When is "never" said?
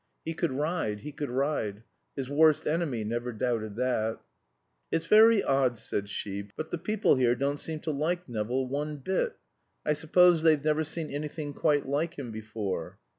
3.03-3.31, 10.65-10.83